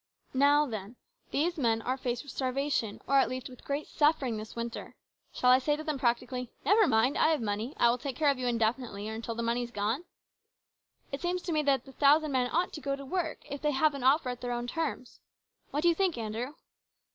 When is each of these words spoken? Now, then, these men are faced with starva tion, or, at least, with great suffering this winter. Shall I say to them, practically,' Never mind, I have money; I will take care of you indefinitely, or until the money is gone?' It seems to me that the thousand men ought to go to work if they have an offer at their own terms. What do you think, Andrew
Now, 0.33 0.65
then, 0.65 0.95
these 1.29 1.59
men 1.59 1.79
are 1.83 1.95
faced 1.95 2.23
with 2.23 2.33
starva 2.33 2.71
tion, 2.73 3.01
or, 3.05 3.19
at 3.19 3.29
least, 3.29 3.49
with 3.49 3.63
great 3.63 3.85
suffering 3.87 4.35
this 4.37 4.55
winter. 4.55 4.95
Shall 5.31 5.51
I 5.51 5.59
say 5.59 5.75
to 5.75 5.83
them, 5.83 5.99
practically,' 5.99 6.49
Never 6.65 6.87
mind, 6.87 7.19
I 7.19 7.27
have 7.27 7.39
money; 7.39 7.75
I 7.77 7.87
will 7.91 7.99
take 7.99 8.15
care 8.15 8.31
of 8.31 8.39
you 8.39 8.47
indefinitely, 8.47 9.07
or 9.07 9.13
until 9.13 9.35
the 9.35 9.43
money 9.43 9.61
is 9.61 9.69
gone?' 9.69 10.05
It 11.11 11.21
seems 11.21 11.43
to 11.43 11.51
me 11.51 11.61
that 11.61 11.85
the 11.85 11.91
thousand 11.91 12.31
men 12.31 12.49
ought 12.51 12.73
to 12.73 12.81
go 12.81 12.95
to 12.95 13.05
work 13.05 13.41
if 13.47 13.61
they 13.61 13.73
have 13.73 13.93
an 13.93 14.03
offer 14.03 14.29
at 14.29 14.41
their 14.41 14.53
own 14.53 14.65
terms. 14.65 15.19
What 15.69 15.83
do 15.83 15.87
you 15.89 15.93
think, 15.93 16.17
Andrew 16.17 16.53